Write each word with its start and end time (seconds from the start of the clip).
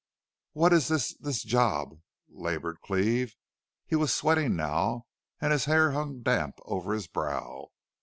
"What 0.53 0.73
is 0.73 0.87
this 0.87 1.15
this 1.19 1.43
job?" 1.43 1.99
labored 2.27 2.81
Cleve. 2.81 3.35
He 3.85 3.95
was 3.95 4.11
sweating 4.11 4.55
now 4.55 5.05
and 5.39 5.51
his 5.53 5.65
hair 5.65 5.91
hung 5.91 6.23
damp 6.23 6.57
over 6.65 6.95
his 6.95 7.05
brow. 7.05 7.67